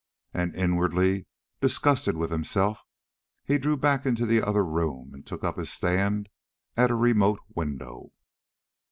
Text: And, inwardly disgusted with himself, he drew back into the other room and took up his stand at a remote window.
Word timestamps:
And, 0.33 0.55
inwardly 0.55 1.27
disgusted 1.59 2.17
with 2.17 2.31
himself, 2.31 2.81
he 3.45 3.59
drew 3.59 3.77
back 3.77 4.03
into 4.03 4.25
the 4.25 4.41
other 4.41 4.65
room 4.65 5.11
and 5.13 5.23
took 5.23 5.43
up 5.43 5.59
his 5.59 5.71
stand 5.71 6.27
at 6.75 6.89
a 6.89 6.95
remote 6.95 7.39
window. 7.53 8.09